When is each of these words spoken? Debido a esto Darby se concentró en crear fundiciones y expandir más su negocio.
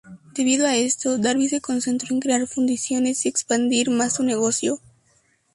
Debido 0.33 0.65
a 0.65 0.75
esto 0.75 1.19
Darby 1.19 1.47
se 1.47 1.61
concentró 1.61 2.11
en 2.15 2.21
crear 2.21 2.47
fundiciones 2.47 3.23
y 3.23 3.29
expandir 3.29 3.91
más 3.91 4.13
su 4.15 4.23
negocio. 4.23 4.79